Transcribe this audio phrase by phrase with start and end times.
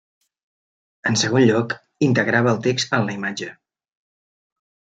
[1.09, 1.75] En segon lloc,
[2.09, 3.53] integrava el text en la imatge.